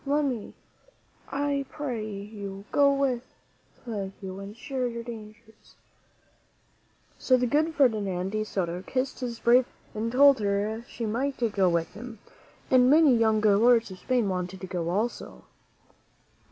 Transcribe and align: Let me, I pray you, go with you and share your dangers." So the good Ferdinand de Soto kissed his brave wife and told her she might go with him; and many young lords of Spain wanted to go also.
Let 0.03 0.25
me, 0.25 0.55
I 1.31 1.67
pray 1.69 2.03
you, 2.11 2.65
go 2.71 2.91
with 2.91 3.21
you 3.85 4.39
and 4.39 4.57
share 4.57 4.87
your 4.87 5.03
dangers." 5.03 5.75
So 7.19 7.37
the 7.37 7.45
good 7.45 7.75
Ferdinand 7.75 8.31
de 8.31 8.43
Soto 8.43 8.81
kissed 8.81 9.19
his 9.19 9.39
brave 9.39 9.65
wife 9.67 9.75
and 9.93 10.11
told 10.11 10.39
her 10.39 10.83
she 10.87 11.05
might 11.05 11.37
go 11.53 11.69
with 11.69 11.93
him; 11.93 12.17
and 12.71 12.89
many 12.89 13.15
young 13.15 13.41
lords 13.41 13.91
of 13.91 13.99
Spain 13.99 14.27
wanted 14.27 14.59
to 14.61 14.65
go 14.65 14.89
also. 14.89 15.43